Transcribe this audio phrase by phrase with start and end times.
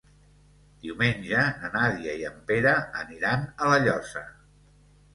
[0.85, 4.29] Diumenge na Nàdia i en Pere aniran a La Llosa.